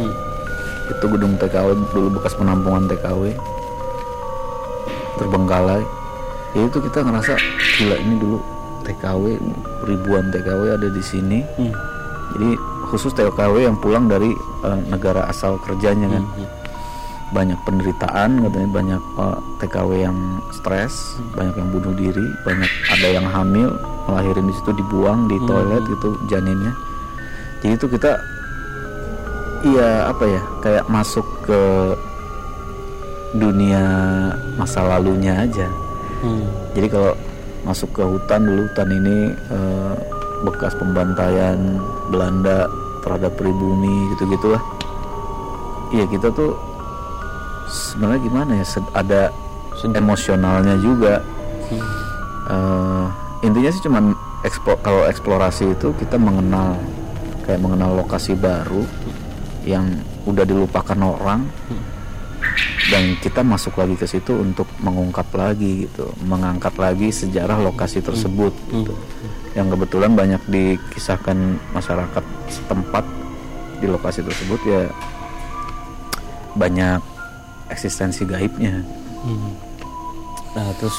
[0.91, 3.35] itu gedung TKW dulu bekas penampungan TKW
[5.21, 5.83] terbengkalai.
[6.57, 7.39] Ya itu kita ngerasa
[7.79, 8.39] gila ini dulu
[8.83, 9.39] TKW
[9.87, 11.47] ribuan TKW ada di sini.
[11.57, 11.75] Hmm.
[12.31, 12.55] jadi
[12.95, 14.31] khusus TKW yang pulang dari
[14.67, 16.25] eh, negara asal kerjanya kan.
[17.31, 20.19] Banyak penderitaan katanya banyak eh, TKW yang
[20.51, 23.71] stres banyak yang bunuh diri banyak ada yang hamil
[24.11, 26.75] melahirin di situ dibuang di toilet gitu janinnya.
[27.63, 28.19] Jadi itu kita
[29.67, 31.63] iya apa ya kayak masuk ke
[33.37, 33.85] dunia
[34.59, 35.69] masa lalunya aja.
[36.21, 36.45] Hmm.
[36.77, 37.13] jadi kalau
[37.65, 39.95] masuk ke hutan dulu hutan ini eh,
[40.45, 41.81] bekas pembantaian
[42.13, 42.69] Belanda
[43.01, 44.61] terhadap pribumi gitu gitulah
[45.97, 46.53] iya kita tuh
[47.73, 49.33] sebenarnya gimana ya ada
[49.81, 51.25] emosionalnya juga.
[52.51, 53.07] Eh,
[53.47, 54.13] intinya sih cuman
[54.83, 56.75] kalau eksplorasi itu kita mengenal
[57.47, 58.83] kayak mengenal lokasi baru
[59.65, 59.87] yang
[60.25, 61.45] udah dilupakan orang
[62.89, 68.51] dan kita masuk lagi ke situ untuk mengungkap lagi gitu mengangkat lagi sejarah lokasi tersebut
[68.73, 68.97] gitu.
[69.53, 71.37] yang kebetulan banyak dikisahkan
[71.77, 73.05] masyarakat setempat
[73.81, 74.83] di lokasi tersebut ya
[76.57, 77.01] banyak
[77.71, 78.83] eksistensi gaibnya.
[80.59, 80.97] Nah terus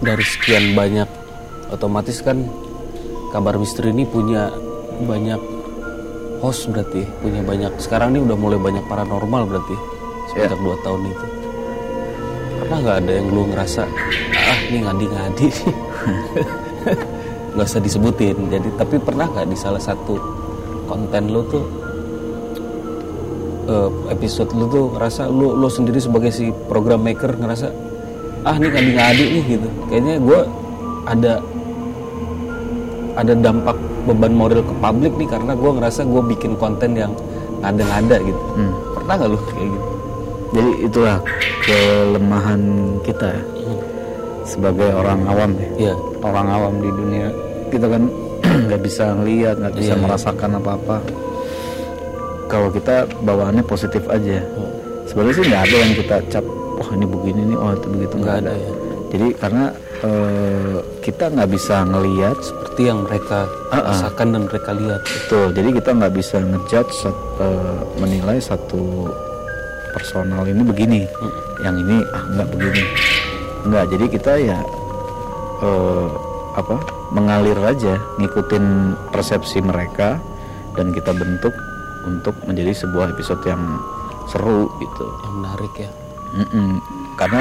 [0.00, 1.06] dari sekian banyak
[1.68, 2.48] otomatis kan
[3.30, 4.48] kabar misteri ini punya
[5.04, 5.57] banyak
[6.38, 9.76] host berarti punya banyak sekarang ini udah mulai banyak paranormal berarti
[10.38, 10.54] Iya.
[10.54, 11.26] sejak dua tahun itu
[12.62, 13.82] pernah nggak ada yang lu ngerasa
[14.36, 15.76] ah ini ngadi-ngadi nih?"
[17.58, 20.14] nggak usah disebutin jadi tapi pernah nggak di salah satu
[20.86, 21.64] konten lu tuh
[23.66, 27.68] eh, episode lu tuh ngerasa lu lu sendiri sebagai si program maker ngerasa
[28.46, 30.40] ah ini ngadi-ngadi nih gitu kayaknya gue
[31.08, 31.32] ada
[33.18, 37.12] ada dampak beban moral ke publik nih karena gue ngerasa gue bikin konten yang
[37.58, 38.72] ngada-ngada gitu Hmm.
[38.94, 39.88] pernah nggak lu kayak gitu
[40.48, 41.16] Jadi itulah
[41.62, 42.60] kelemahan
[43.02, 43.42] kita ya.
[44.42, 45.68] sebagai orang awam ya.
[45.78, 45.94] Iya.
[46.18, 47.28] Orang awam di dunia
[47.68, 48.08] kita kan
[48.64, 50.02] nggak bisa ngeliat, nggak bisa Iya, iya.
[50.02, 50.96] merasakan apa-apa.
[52.48, 54.40] Kalau kita bawaannya positif aja.
[55.04, 58.24] Sebenarnya sih nggak ada yang kita cap, wah ini begini nih, oh itu begitu Nggak
[58.24, 58.52] nggak ada ada.
[58.56, 58.72] ya.
[59.08, 59.64] Jadi karena
[60.04, 63.92] eh, kita nggak bisa ngeliat seperti yang mereka ah.
[63.92, 66.96] rasakan dan mereka lihat Betul, jadi kita nggak bisa ngejudge
[67.42, 69.10] eh, menilai satu
[69.96, 71.00] personal ini begini,
[71.64, 72.82] yang ini ah nggak begini,
[73.66, 73.84] nggak.
[73.96, 74.58] Jadi kita ya
[75.64, 76.08] eh,
[76.54, 76.76] apa
[77.10, 80.20] mengalir aja, ngikutin persepsi mereka
[80.76, 81.54] dan kita bentuk
[82.06, 83.60] untuk menjadi sebuah episode yang
[84.28, 85.06] seru gitu.
[85.24, 85.90] yang menarik ya
[86.36, 86.76] Mm-mm.
[87.16, 87.40] Karena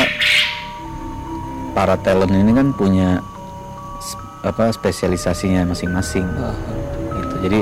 [1.78, 3.22] para talent ini kan punya
[4.42, 6.26] apa spesialisasinya masing-masing
[7.22, 7.36] gitu.
[7.46, 7.60] Jadi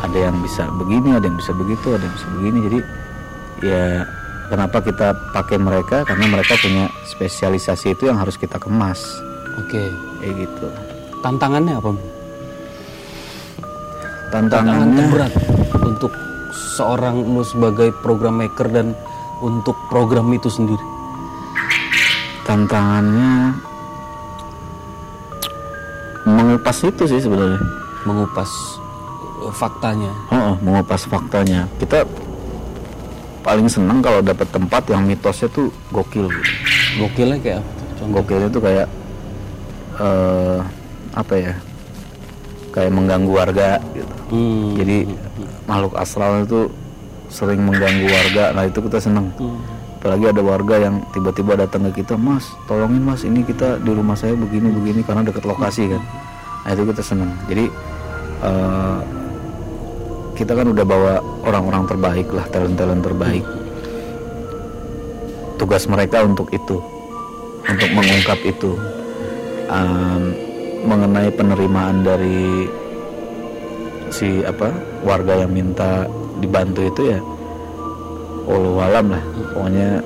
[0.00, 2.58] ada yang bisa begini, ada yang bisa begitu, ada yang bisa begini.
[2.64, 2.78] Jadi
[3.68, 3.84] ya
[4.48, 6.08] kenapa kita pakai mereka?
[6.08, 9.28] Karena mereka punya spesialisasi itu yang harus kita kemas
[9.58, 9.82] oke
[10.22, 10.66] kayak gitu.
[11.20, 11.98] tantangannya apa tantangan
[14.30, 15.32] Tantangannya terberat
[15.82, 16.12] untuk
[16.54, 18.94] seorang lu sebagai program maker dan
[19.42, 20.97] untuk program itu sendiri
[22.48, 23.52] tantangannya
[26.24, 27.60] mengupas itu sih sebenarnya.
[28.08, 28.48] mengupas
[29.44, 31.68] eh, faktanya Oh, mengupas faktanya.
[31.76, 32.08] Kita
[33.44, 36.52] paling senang kalau dapat tempat yang mitosnya tuh gokil gitu.
[37.04, 38.06] gokilnya kayak apa tuh?
[38.16, 38.86] Gokilnya tuh kayak
[40.00, 40.58] eh
[41.12, 41.54] apa ya?
[42.72, 44.14] Kayak mengganggu warga gitu.
[44.32, 44.72] Hmm.
[44.76, 44.96] Jadi
[45.68, 46.68] makhluk astral itu
[47.28, 48.56] sering mengganggu warga.
[48.56, 49.28] Nah, itu kita senang.
[49.98, 54.14] Apalagi ada warga yang tiba-tiba datang ke kita, "Mas, tolongin Mas, ini kita di rumah
[54.14, 56.02] saya begini begini karena dekat lokasi kan."
[56.62, 57.34] Nah, itu kita senang.
[57.50, 57.66] Jadi
[58.38, 58.98] eh,
[60.38, 63.44] kita kan udah bawa orang-orang terbaik lah, talent-talent terbaik.
[65.58, 66.78] Tugas mereka untuk itu,
[67.66, 68.78] untuk mengungkap itu,
[69.68, 70.32] Em,
[70.88, 72.64] mengenai penerimaan dari
[74.08, 74.72] si apa
[75.04, 76.08] warga yang minta
[76.40, 77.20] dibantu itu ya,
[78.48, 79.22] walau alam lah.
[79.52, 80.00] Pokoknya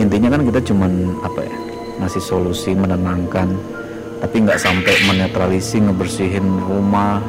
[0.00, 1.54] intinya kan kita cuman apa ya
[2.02, 3.54] ngasih solusi menenangkan
[4.18, 7.22] tapi nggak sampai menetralisir ngebersihin rumah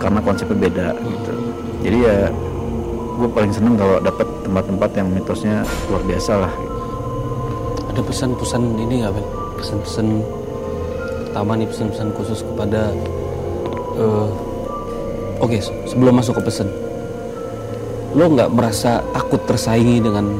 [0.00, 1.32] karena konsepnya beda gitu
[1.84, 2.16] jadi ya
[3.20, 5.60] gue paling seneng kalau dapat tempat-tempat yang mitosnya
[5.92, 6.52] luar biasa lah
[7.92, 9.26] ada pesan-pesan ini nggak Ben?
[9.60, 10.06] pesan-pesan
[11.28, 12.94] pertama nih pesan-pesan khusus kepada
[14.00, 14.28] eh,
[15.44, 16.68] oke se- sebelum masuk ke pesan
[18.10, 20.38] lo nggak merasa takut tersaingi dengan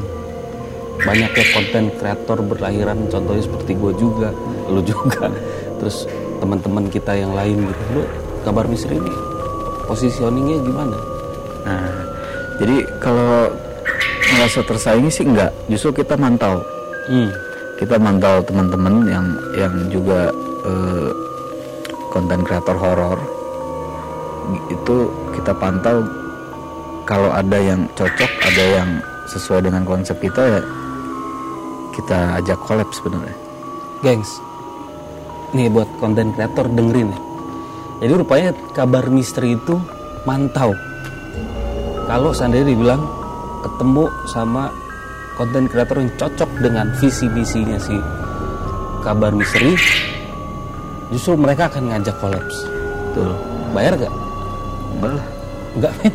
[1.01, 3.07] banyaknya konten kreator berlahiran?
[3.07, 4.29] Contohnya seperti gue juga
[4.67, 5.31] lo juga
[5.79, 6.05] terus
[6.43, 7.83] teman-teman kita yang lain gitu.
[7.95, 8.03] Lo
[8.43, 9.13] kabar misteri ini
[9.87, 10.97] positioningnya gimana?
[11.63, 11.87] Nah
[12.59, 13.49] jadi kalau
[14.37, 16.61] merasa tersaingi sih enggak justru kita mantau.
[17.09, 17.33] Hmm.
[17.81, 19.25] kita mantau teman-teman yang
[19.57, 20.29] yang juga
[20.69, 21.09] eh,
[22.13, 23.17] konten kreator horor.
[24.69, 26.05] Itu kita pantau
[27.11, 28.89] kalau ada yang cocok ada yang
[29.27, 30.61] sesuai dengan konsep kita ya
[31.91, 33.35] kita ajak collab sebenarnya.
[33.99, 34.39] Gengs
[35.51, 37.19] nih buat konten kreator dengerin ya
[38.01, 39.75] jadi rupanya kabar misteri itu
[40.23, 40.71] mantau.
[42.07, 43.03] Kalau seandainya dibilang
[43.61, 44.71] ketemu sama
[45.35, 47.93] konten kreator yang cocok dengan visi misinya si
[49.05, 49.75] kabar misteri
[51.11, 52.57] justru mereka akan ngajak kolaps
[53.13, 53.35] tuh
[53.75, 54.13] bayar gak?
[54.97, 55.27] enggak lah
[55.75, 56.13] enggak men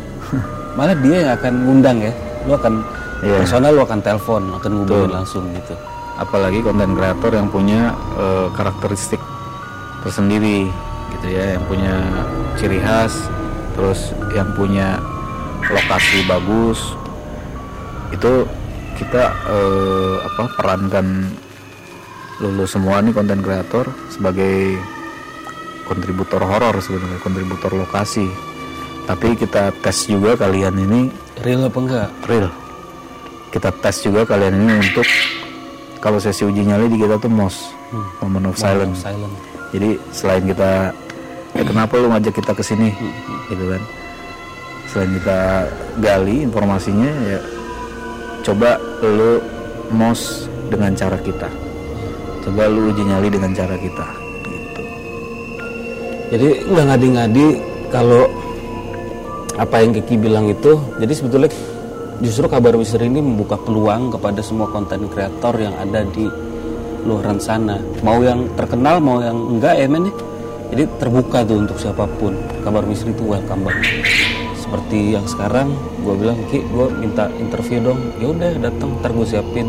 [0.77, 2.13] malah dia yang akan ngundang ya
[2.45, 2.73] lu akan
[3.17, 3.41] Iya.
[3.41, 5.17] personal lu akan telepon akan ngubungin Betul.
[5.17, 5.73] langsung gitu
[6.21, 9.21] apalagi konten kreator yang punya eh, karakteristik
[10.05, 10.69] tersendiri
[11.17, 11.93] gitu ya yang punya
[12.61, 13.25] ciri khas
[13.73, 15.01] terus yang punya
[15.65, 16.93] lokasi bagus
[18.13, 18.45] itu
[19.01, 21.25] kita eh, apa perankan
[22.37, 24.77] lulu semua nih konten kreator sebagai
[25.89, 28.29] kontributor horor sebenarnya kontributor lokasi
[29.07, 31.01] tapi kita tes juga kalian ini.
[31.39, 32.09] Real apa enggak?
[32.27, 32.51] real.
[33.49, 35.07] Kita tes juga kalian ini untuk
[36.03, 37.73] kalau sesi uji nyali di kita tuh MOS
[38.21, 39.01] moment of silence.
[39.01, 39.33] silent
[39.71, 40.95] jadi selain kita
[41.55, 42.89] eh, kenapa lu ngajak kita ke sini?
[43.51, 43.81] Gitu kan.
[44.87, 45.39] Selain kita
[45.99, 47.39] gali informasinya ya
[48.47, 49.43] coba lu
[49.91, 51.49] mos dengan cara kita.
[52.47, 54.07] Coba lu uji nyali dengan cara kita.
[54.47, 54.81] Gitu.
[56.31, 57.47] Jadi nggak ngadi-ngadi
[57.91, 58.27] kalau
[59.57, 60.77] apa yang Kiki bilang itu.
[61.01, 61.49] Jadi sebetulnya
[62.21, 66.29] justru kabar misteri ini membuka peluang kepada semua konten kreator yang ada di
[67.03, 67.81] luaran sana.
[68.05, 70.15] Mau yang terkenal, mau yang enggak ya men ya.
[70.67, 72.37] Jadi terbuka tuh untuk siapa pun.
[72.61, 74.05] Kabar misteri itu welcome banget.
[74.61, 75.71] Seperti yang sekarang
[76.03, 77.99] gue bilang Ki, gue minta interview dong.
[78.19, 79.67] Ya udah datang, ntar gue siapin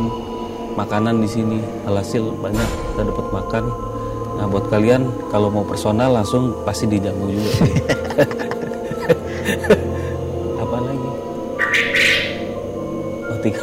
[0.74, 1.58] makanan di sini.
[1.86, 3.64] Alhasil banyak kita dapat makan.
[4.38, 7.72] Nah buat kalian kalau mau personal langsung pasti dijamu juga sih.
[10.60, 11.08] Apa lagi?
[13.24, 13.62] Oh tiga.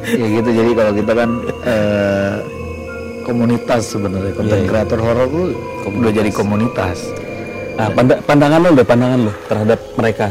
[0.20, 1.30] ya gitu jadi kalau kita kan
[1.62, 2.34] eh,
[3.22, 4.68] komunitas sebenarnya konten Iya, iya.
[4.68, 5.44] kreator horor tuh
[5.86, 6.98] udah jadi komunitas
[7.72, 10.28] Nah, panda- pandangan lo deh, pandangan lo terhadap mereka.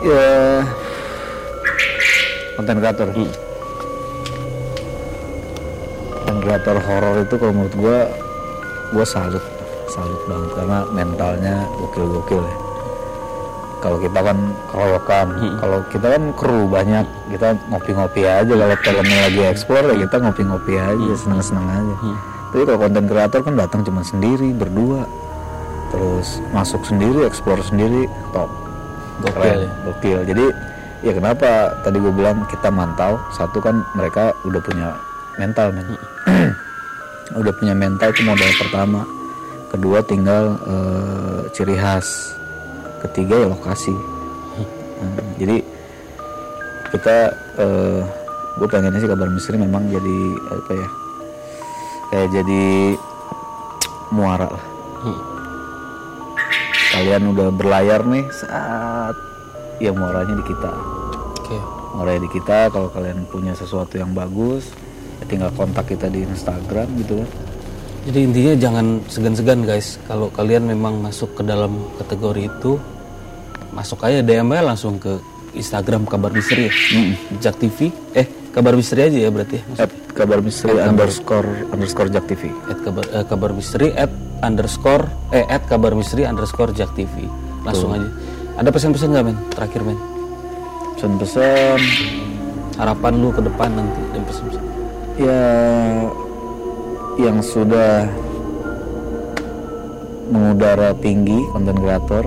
[0.00, 0.60] ya
[2.54, 3.30] konten kreator Hmm.
[6.10, 7.98] konten kreator horor itu kalau menurut gua
[8.90, 9.44] gua salut
[9.90, 12.56] salut banget karena mentalnya gokil-gokil ya.
[13.80, 15.26] Kalau kita kan keroyokan
[15.56, 20.74] kalau kita kan kru banyak kita ngopi-ngopi aja kalau filmnya lagi explore ya kita ngopi-ngopi
[20.76, 21.94] aja seneng-seneng aja.
[22.50, 25.08] Tapi kalau konten kreator kan datang cuma sendiri berdua.
[25.90, 28.52] Terus masuk sendiri explore sendiri top.
[29.26, 29.70] Gokil ya.
[29.88, 30.20] gokil.
[30.28, 30.44] Jadi
[31.02, 31.72] ya kenapa?
[31.80, 33.16] Tadi gue bilang kita mantau.
[33.32, 34.88] Satu kan mereka udah punya
[35.40, 35.88] mental men.
[37.30, 39.06] Udah punya mental itu modal pertama
[39.70, 42.34] kedua tinggal eh, ciri khas.
[43.00, 43.94] Ketiga ya lokasi.
[43.94, 45.56] Hmm, jadi
[46.92, 47.16] kita
[47.56, 48.00] eh,
[48.58, 50.18] gue pengennya sih kabar misteri memang jadi
[50.50, 50.88] apa ya
[52.10, 52.64] kayak jadi
[54.10, 54.64] muara lah.
[56.90, 59.14] Kalian udah berlayar nih saat
[59.78, 60.72] ya muaranya di kita.
[61.40, 61.58] Oke.
[61.94, 64.70] muaranya di kita kalau kalian punya sesuatu yang bagus
[65.18, 67.28] ya tinggal kontak kita di Instagram gitu kan
[68.00, 70.00] Jadi intinya jangan segan-segan guys.
[70.08, 72.80] Kalau kalian memang masuk ke dalam kategori itu,
[73.76, 75.20] masuk aja DM aja langsung ke
[75.52, 76.72] Instagram kabar misteri ya.
[77.42, 77.92] Jak TV.
[78.16, 79.64] Eh kabar misteri aja ya berarti ya.
[79.84, 84.10] At kabar misteri underscore underscore jak TV At kabar eh, kabar misteri at
[84.42, 87.28] underscore eh at kabar misteri underscore jak TV.
[87.66, 88.08] Langsung aja.
[88.56, 89.36] Ada pesan-pesan nggak men?
[89.52, 89.98] Terakhir men.
[90.96, 91.80] pesan-pesan
[92.76, 94.64] Harapan lu ke depan nanti dan pesan-pesan.
[95.20, 95.40] ya
[97.20, 98.08] yang sudah
[100.32, 102.24] mengudara tinggi konten kreator.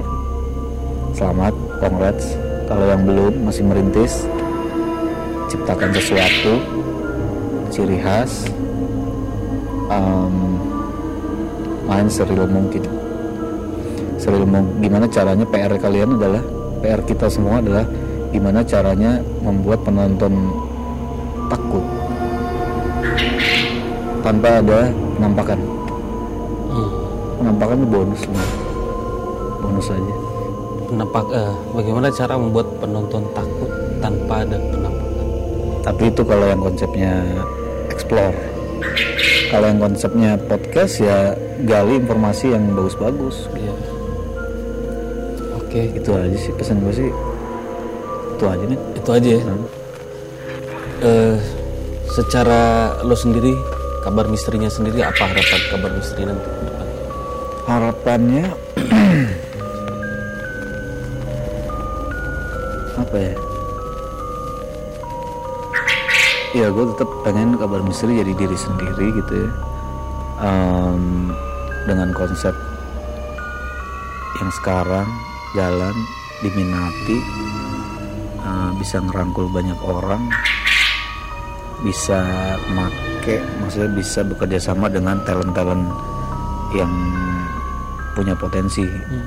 [1.17, 2.37] Selamat congrats.
[2.69, 4.29] Kalau yang belum masih merintis.
[5.49, 6.53] Ciptakan sesuatu
[7.69, 8.49] ciri khas
[9.89, 10.33] em,
[11.85, 12.81] main seril mungkin.
[14.17, 16.41] Seril mung- gimana caranya PR kalian adalah
[16.81, 17.85] PR kita semua adalah
[18.33, 20.33] gimana caranya membuat penonton
[21.53, 21.85] takut
[24.23, 24.79] tanpa ada
[25.19, 25.59] penampakan.
[27.37, 28.47] Penampakan itu bonus lah
[29.63, 30.15] bonus aja.
[30.91, 33.71] Penampak eh, bagaimana cara membuat penonton takut
[34.03, 35.03] tanpa ada penampakan?
[35.83, 37.27] tapi itu kalau yang konsepnya
[37.91, 38.31] explore.
[39.51, 41.35] Kalau yang konsepnya podcast ya
[41.67, 43.51] gali informasi yang bagus-bagus.
[43.51, 43.75] Iya.
[45.59, 47.09] Oke, itu aja sih pesan gue sih.
[48.39, 49.43] Itu aja nih itu aja ya.
[51.03, 51.35] Eh,
[52.15, 53.51] secara lo sendiri,
[54.03, 56.87] kabar misterinya sendiri apa harapan kabar misteri nanti ke depan?
[57.63, 58.51] harapannya
[63.07, 63.31] apa ya
[66.53, 69.51] ya gue tetap pengen kabar misteri jadi diri sendiri gitu ya
[70.43, 71.31] Em,
[71.85, 72.51] dengan konsep
[74.41, 75.07] yang sekarang
[75.53, 75.95] jalan
[76.43, 77.17] diminati
[78.41, 80.25] eh, bisa ngerangkul banyak orang
[81.85, 82.25] bisa
[83.23, 85.87] make maksudnya bisa bekerja sama dengan talent-talent
[86.75, 86.91] yang
[88.13, 88.83] punya potensi.
[88.83, 89.17] Gitu.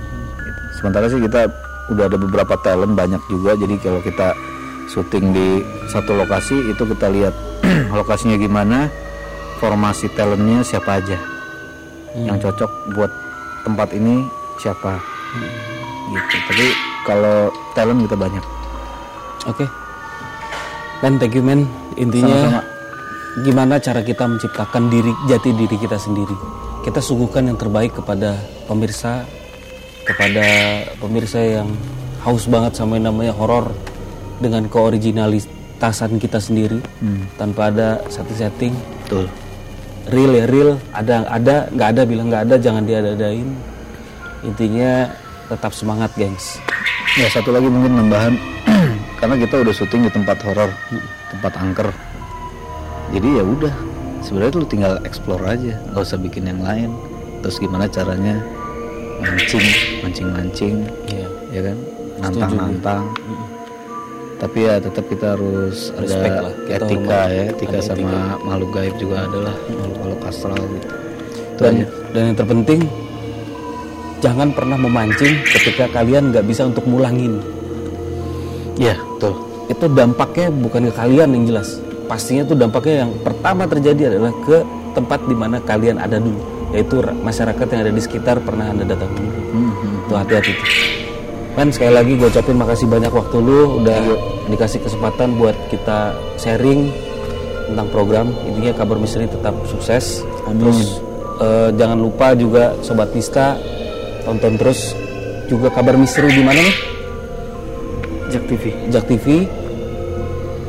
[0.77, 1.49] sementara sih kita
[1.89, 3.57] udah ada beberapa talent banyak juga.
[3.57, 4.37] Jadi kalau kita
[4.93, 5.49] syuting di
[5.89, 7.35] satu lokasi itu kita lihat
[7.99, 8.93] lokasinya gimana
[9.59, 11.19] formasi talentnya siapa aja.
[12.17, 13.13] Yang cocok buat
[13.65, 14.29] tempat ini
[14.61, 15.01] siapa.
[16.13, 16.37] Gitu.
[16.53, 16.67] Tapi
[17.09, 18.45] kalau talent kita banyak.
[19.49, 19.65] Oke.
[21.05, 21.69] Men, thank you men.
[21.97, 22.76] Intinya Sama-sama.
[23.45, 26.37] Gimana cara kita menciptakan diri jati diri kita sendiri.
[26.81, 28.39] Kita suguhkan yang terbaik kepada
[28.71, 29.27] pemirsa,
[30.07, 30.47] kepada
[30.97, 31.69] pemirsa yang
[32.23, 33.75] haus banget sama yang namanya horor
[34.39, 36.81] dengan keoriginalitasan kita sendiri
[37.37, 38.73] tanpa ada setting-setting.
[39.05, 39.27] betul
[40.07, 43.51] Real ya real, ada ada nggak ada bilang nggak ada jangan diada-adain.
[44.47, 45.11] Intinya
[45.51, 46.63] tetap semangat gengs
[47.17, 48.37] Ya satu lagi mungkin nambahan
[49.25, 50.69] karena kita udah syuting di tempat horor,
[51.33, 51.89] tempat angker.
[53.15, 53.75] Jadi ya udah,
[54.21, 56.91] sebenarnya lu tinggal explore aja, nggak usah bikin yang lain.
[57.41, 58.43] Terus gimana caranya
[59.23, 59.67] mancing,
[60.03, 60.77] mancing-mancing,
[61.07, 61.29] Iya.
[61.51, 61.77] ya kan,
[62.19, 63.05] nantang-nantang.
[64.37, 68.13] Tapi ya tetap kita harus Respect ada lah, kita etika ya, etika Ada sama
[68.45, 70.89] makhluk gaib juga adalah makhluk astral gitu.
[71.57, 71.87] Itu dan aja.
[72.13, 72.81] dan yang terpenting
[74.21, 77.41] jangan pernah memancing ketika kalian nggak bisa untuk mulangin
[78.77, 79.41] Ya, betul.
[79.73, 84.57] itu dampaknya bukan ke kalian yang jelas pastinya itu dampaknya yang pertama terjadi adalah ke
[84.93, 86.39] tempat di mana kalian ada dulu
[86.71, 89.73] yaitu ra- masyarakat yang ada di sekitar pernah anda datang dulu Hmm,
[90.05, 90.69] tuh hati-hati tuh.
[91.55, 94.01] Kan sekali lagi gue ucapin makasih banyak waktu lu udah
[94.47, 96.93] dikasih kesempatan buat kita sharing
[97.65, 98.29] tentang program.
[98.45, 100.21] Intinya kabar misteri tetap sukses.
[100.45, 101.01] Terus
[101.41, 103.57] eh, jangan lupa juga sobat Nista
[104.23, 104.93] tonton terus
[105.47, 106.77] juga kabar misteri di mana nih?
[108.29, 108.63] Jak TV.
[108.91, 109.27] Jak TV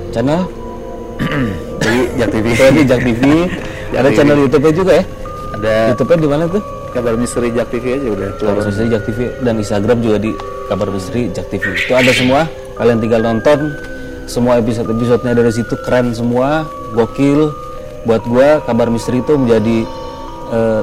[0.10, 0.48] channel
[2.18, 2.46] Jak TV.
[2.84, 3.22] Jak TV
[3.94, 4.16] ada TV.
[4.20, 5.04] channel YouTube-nya juga ya
[5.58, 6.64] Ada YouTube-nya di mana tuh
[6.98, 8.30] kabar misteri Jak TV aja udah.
[8.42, 10.32] Kabar Misteri Jak TV dan Instagram juga di
[10.66, 11.64] Kabar Misteri Jak TV.
[11.78, 12.50] Itu ada semua.
[12.74, 13.60] Kalian tinggal nonton
[14.28, 16.66] semua episode-episodenya dari situ keren semua,
[16.98, 17.54] gokil.
[18.10, 19.78] Buat gua Kabar Misteri itu menjadi
[20.52, 20.82] eh,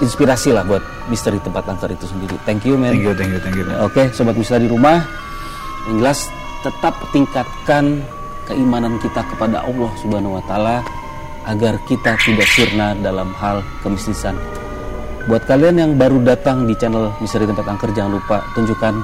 [0.00, 0.80] inspirasi lah buat
[1.12, 2.36] misteri tempat angker itu sendiri.
[2.48, 2.96] Thank you, man.
[2.96, 3.64] Thank you, thank you, thank you.
[3.84, 5.04] Oke, sobat misteri di rumah,
[5.90, 6.32] yang jelas
[6.64, 8.04] tetap tingkatkan
[8.50, 10.82] keimanan kita kepada Allah Subhanahu wa taala
[11.46, 14.34] agar kita tidak sirna dalam hal kemistisan.
[15.30, 18.94] Buat kalian yang baru datang di channel Misteri Tempat Angker jangan lupa tunjukkan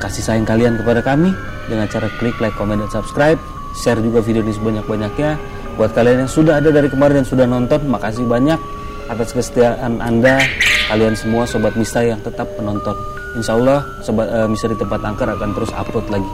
[0.00, 1.30] kasih sayang kalian kepada kami
[1.68, 3.38] dengan cara klik like, komen dan subscribe.
[3.70, 5.38] Share juga video ini sebanyak-banyaknya.
[5.78, 8.58] Buat kalian yang sudah ada dari kemarin dan sudah nonton, makasih banyak
[9.06, 10.42] atas kesetiaan Anda,
[10.90, 12.98] kalian semua sobat misteri yang tetap menonton.
[13.38, 16.32] Insya Allah sobat eh, misteri tempat angker akan terus upload lagi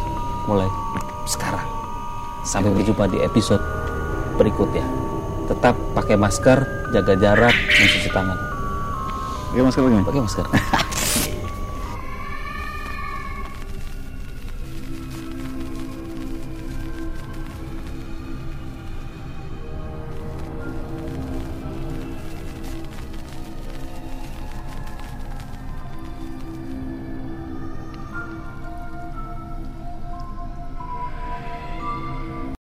[0.49, 0.71] mulai.
[2.47, 3.61] Sampai berjumpa di episode
[4.39, 4.87] berikutnya.
[5.51, 8.39] Tetap pakai masker, jaga jarak, mencuci tangan.
[9.51, 10.07] Oke, masker lagi.
[10.07, 10.47] Pakai masker.